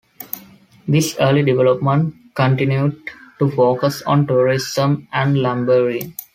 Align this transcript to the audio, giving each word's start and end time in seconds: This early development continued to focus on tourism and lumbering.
This 0.87 1.15
early 1.19 1.43
development 1.43 2.15
continued 2.33 2.99
to 3.37 3.51
focus 3.51 4.01
on 4.01 4.25
tourism 4.25 5.07
and 5.13 5.37
lumbering. 5.37 6.15